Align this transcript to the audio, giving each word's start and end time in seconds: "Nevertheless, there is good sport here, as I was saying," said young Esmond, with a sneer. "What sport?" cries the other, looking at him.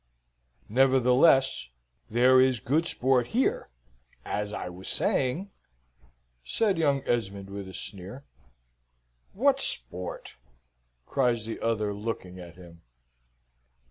"Nevertheless, 0.67 1.69
there 2.09 2.41
is 2.41 2.59
good 2.59 2.87
sport 2.87 3.27
here, 3.37 3.69
as 4.25 4.51
I 4.51 4.67
was 4.67 4.87
saying," 4.87 5.51
said 6.43 6.79
young 6.79 7.03
Esmond, 7.07 7.51
with 7.51 7.67
a 7.69 7.73
sneer. 7.75 8.25
"What 9.33 9.59
sport?" 9.61 10.31
cries 11.05 11.45
the 11.45 11.59
other, 11.59 11.93
looking 11.93 12.39
at 12.39 12.55
him. 12.55 12.81